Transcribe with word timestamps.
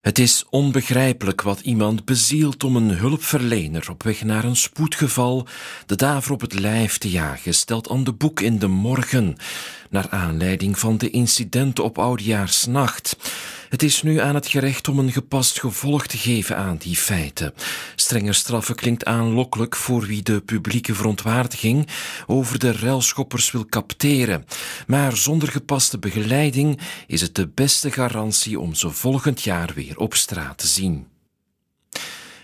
Het 0.00 0.18
is 0.18 0.44
onbegrijpelijk 0.50 1.42
wat 1.42 1.60
iemand 1.60 2.04
bezielt 2.04 2.64
om 2.64 2.76
een 2.76 2.90
hulpverlener 2.90 3.90
op 3.90 4.02
weg 4.02 4.22
naar 4.22 4.44
een 4.44 4.56
spoedgeval 4.56 5.46
de 5.86 5.96
daver 5.96 6.32
op 6.32 6.40
het 6.40 6.60
lijf 6.60 6.98
te 6.98 7.10
jagen, 7.10 7.54
stelt 7.54 7.90
aan 7.90 8.04
de 8.04 8.12
boek 8.12 8.40
in 8.40 8.58
de 8.58 8.66
morgen, 8.66 9.36
naar 9.90 10.08
aanleiding 10.10 10.78
van 10.78 10.98
de 10.98 11.10
incidenten 11.10 11.84
op 11.84 11.98
Oudejaarsnacht. 11.98 13.16
Het 13.68 13.82
is 13.82 14.02
nu 14.02 14.20
aan 14.20 14.34
het 14.34 14.46
gerecht 14.46 14.88
om 14.88 14.98
een 14.98 15.12
gepast 15.12 15.60
gevolg 15.60 16.06
te 16.06 16.16
geven 16.16 16.56
aan 16.56 16.76
die 16.76 16.96
feiten. 16.96 17.54
Strenger 17.94 18.34
straffen 18.34 18.74
klinkt 18.74 19.04
aanlokkelijk 19.04 19.76
voor 19.76 20.06
wie 20.06 20.22
de 20.22 20.40
publieke 20.40 20.94
verontwaardiging 20.94 21.88
over 22.26 22.58
de 22.58 22.72
ruilschoppers 22.72 23.50
wil 23.50 23.66
capteren. 23.66 24.44
Maar 24.90 25.16
zonder 25.16 25.48
gepaste 25.48 25.98
begeleiding 25.98 26.80
is 27.06 27.20
het 27.20 27.34
de 27.34 27.48
beste 27.48 27.90
garantie 27.90 28.60
om 28.60 28.74
ze 28.74 28.90
volgend 28.90 29.42
jaar 29.42 29.72
weer 29.74 29.98
op 29.98 30.14
straat 30.14 30.58
te 30.58 30.66
zien. 30.66 31.06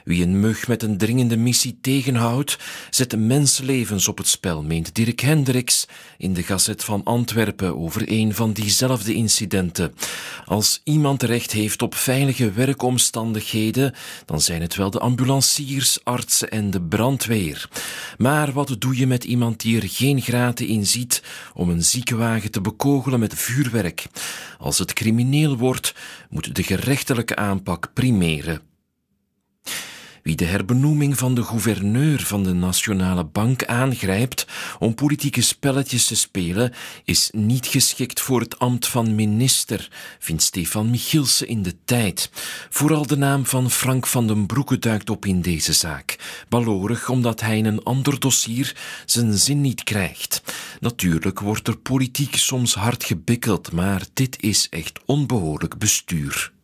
Wie 0.07 0.23
een 0.23 0.41
mug 0.41 0.69
met 0.69 0.83
een 0.83 0.99
dringende 0.99 1.37
missie 1.37 1.79
tegenhoudt, 1.81 2.59
zet 2.91 3.17
mensenlevens 3.17 4.09
op 4.09 4.19
het 4.19 4.29
spel, 4.29 4.63
meent 4.63 4.95
Dirk 4.95 5.21
Hendricks 5.21 5.87
in 6.19 6.35
de 6.35 6.43
Gazet 6.43 6.85
van 6.85 7.05
Antwerpen 7.05 7.79
over 7.79 8.03
een 8.05 8.35
van 8.35 8.53
diezelfde 8.53 9.15
incidenten. 9.15 9.95
Als 10.45 10.81
iemand 10.85 11.23
recht 11.23 11.53
heeft 11.53 11.83
op 11.83 11.95
veilige 11.95 12.53
werkomstandigheden, 12.53 13.95
dan 14.25 14.41
zijn 14.41 14.61
het 14.61 14.75
wel 14.75 14.91
de 14.91 14.99
ambulanciers, 14.99 16.05
artsen 16.05 16.51
en 16.51 16.71
de 16.71 16.83
brandweer. 16.83 17.69
Maar 18.19 18.53
wat 18.53 18.77
doe 18.79 18.97
je 18.97 19.07
met 19.07 19.25
iemand 19.25 19.61
die 19.61 19.81
er 19.81 19.89
geen 19.89 20.21
graten 20.21 20.67
in 20.67 20.87
ziet 20.87 21.23
om 21.55 21.71
een 21.71 21.85
ziekenwagen 21.85 22.51
te 22.51 22.61
bekogelen 22.61 23.21
met 23.21 23.35
vuurwerk? 23.35 24.07
Als 24.59 24.79
het 24.79 24.93
crimineel 24.93 25.57
wordt, 25.57 25.95
moet 26.31 26.55
de 26.55 26.63
gerechtelijke 26.63 27.37
aanpak 27.37 27.91
primeren. 27.95 28.75
Wie 30.27 30.37
de 30.37 30.45
herbenoeming 30.45 31.19
van 31.19 31.35
de 31.35 31.43
gouverneur 31.43 32.21
van 32.21 32.43
de 32.43 32.53
Nationale 32.53 33.25
Bank 33.25 33.65
aangrijpt 33.65 34.47
om 34.79 34.95
politieke 34.95 35.41
spelletjes 35.41 36.07
te 36.07 36.17
spelen, 36.17 36.73
is 37.05 37.31
niet 37.33 37.67
geschikt 37.67 38.21
voor 38.21 38.41
het 38.41 38.59
ambt 38.59 38.87
van 38.87 39.15
minister, 39.15 39.89
vindt 40.19 40.43
Stefan 40.43 40.91
Michielsen 40.91 41.49
in 41.49 41.63
de 41.63 41.75
tijd. 41.85 42.31
Vooral 42.71 43.07
de 43.07 43.17
naam 43.17 43.47
van 43.47 43.71
Frank 43.71 44.07
van 44.07 44.27
den 44.27 44.47
Broeke 44.47 44.79
duikt 44.79 45.11
op 45.11 45.27
in 45.27 45.43
deze 45.43 45.73
zaak. 45.73 46.19
Balorig 46.49 47.09
omdat 47.09 47.41
hij 47.41 47.59
in 47.59 47.67
een 47.67 47.83
ander 47.83 48.21
dossier 48.21 48.77
zijn 49.05 49.39
zin 49.39 49.61
niet 49.61 49.85
krijgt. 49.85 50.43
Natuurlijk 50.81 51.41
wordt 51.41 51.69
er 51.69 51.79
politiek 51.79 52.37
soms 52.37 52.75
hard 52.75 53.05
gebikkeld, 53.05 53.73
maar 53.73 54.03
dit 54.13 54.43
is 54.43 54.67
echt 54.71 55.01
onbehoorlijk 55.05 55.79
bestuur. 55.79 56.55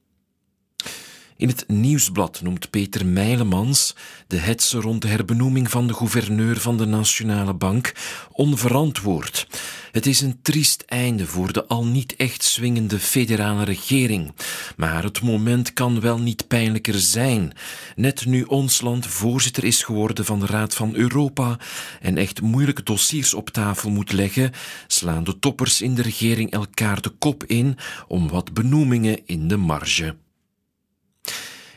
In 1.42 1.48
het 1.48 1.68
nieuwsblad 1.68 2.40
noemt 2.42 2.70
Peter 2.70 3.06
Meilemans 3.06 3.94
de 4.26 4.36
hetze 4.36 4.80
rond 4.80 5.02
de 5.02 5.08
herbenoeming 5.08 5.70
van 5.70 5.86
de 5.86 5.94
gouverneur 5.94 6.60
van 6.60 6.76
de 6.76 6.86
Nationale 6.86 7.54
Bank 7.54 7.92
onverantwoord. 8.32 9.46
Het 9.92 10.06
is 10.06 10.20
een 10.20 10.42
triest 10.42 10.82
einde 10.86 11.26
voor 11.26 11.52
de 11.52 11.66
al 11.66 11.86
niet 11.86 12.16
echt 12.16 12.42
swingende 12.42 12.98
federale 12.98 13.64
regering. 13.64 14.32
Maar 14.76 15.02
het 15.02 15.22
moment 15.22 15.72
kan 15.72 16.00
wel 16.00 16.18
niet 16.18 16.48
pijnlijker 16.48 16.98
zijn. 16.98 17.52
Net 17.96 18.26
nu 18.26 18.42
ons 18.42 18.80
land 18.80 19.06
voorzitter 19.06 19.64
is 19.64 19.82
geworden 19.82 20.24
van 20.24 20.40
de 20.40 20.46
Raad 20.46 20.74
van 20.74 20.94
Europa 20.94 21.58
en 22.00 22.16
echt 22.16 22.40
moeilijke 22.40 22.82
dossiers 22.82 23.34
op 23.34 23.50
tafel 23.50 23.90
moet 23.90 24.12
leggen, 24.12 24.52
slaan 24.86 25.24
de 25.24 25.38
toppers 25.38 25.80
in 25.80 25.94
de 25.94 26.02
regering 26.02 26.50
elkaar 26.50 27.00
de 27.00 27.10
kop 27.10 27.44
in 27.44 27.76
om 28.08 28.28
wat 28.28 28.52
benoemingen 28.52 29.26
in 29.26 29.48
de 29.48 29.56
marge. 29.56 30.14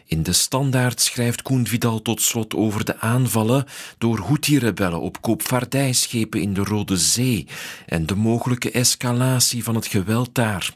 In 0.08 0.23
de 0.23 0.34
standaard 0.34 1.02
schrijft 1.02 1.42
Koen 1.42 1.67
Vidal 1.67 2.02
tot 2.02 2.22
slot 2.22 2.56
over 2.56 2.86
de 2.86 3.00
aanvallen 3.00 3.66
door 3.98 4.20
Houthi-rebellen 4.20 5.02
op 5.02 5.22
koopvaardijschepen 5.22 6.42
in 6.42 6.53
de 6.53 6.64
Rode 6.64 6.98
Zee 6.98 7.48
en 7.86 8.05
de 8.05 8.15
mogelijke 8.15 8.71
escalatie 8.71 9.64
van 9.64 9.76
het 9.76 9.88
geweld 9.88 10.36
daar. 10.36 10.76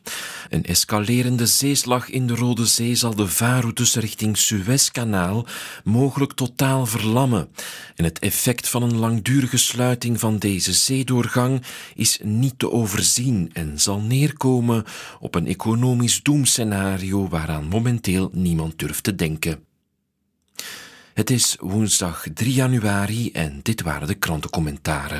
Een 0.50 0.66
escalerende 0.66 1.46
zeeslag 1.46 2.10
in 2.10 2.28
de 2.28 2.36
Rode 2.36 2.66
Zee 2.66 2.96
zal 2.96 3.16
de 3.16 3.28
vaarroutes 3.28 3.96
richting 3.96 4.38
Suezkanaal 4.38 5.46
mogelijk 5.84 6.34
totaal 6.34 6.86
verlammen. 6.86 7.50
En 7.96 8.04
het 8.04 8.20
effect 8.20 8.70
van 8.70 8.84
een 8.84 8.98
langdurige 8.98 9.58
sluiting 9.58 10.20
van 10.20 10.38
deze 10.38 10.74
zeedoorgang 10.74 11.62
is 11.96 12.20
niet 12.24 12.60
te 12.60 12.72
overzien 12.72 13.50
en 13.54 13.80
zal 13.80 14.02
neerkomen 14.02 14.84
op 15.20 15.36
een 15.36 15.48
economisch 15.48 16.24
doemscenario 16.24 17.28
waaraan 17.28 17.68
momenteel 17.68 18.30
niemand 18.34 18.80
durft 18.80 19.04
te 19.04 19.16
Het 21.14 21.30
is 21.30 21.56
woensdag 21.60 22.26
3 22.34 22.54
januari 22.54 23.32
en 23.32 23.60
dit 23.62 23.82
waren 23.82 24.08
de 24.08 24.14
krantencommentaren. 24.14 25.18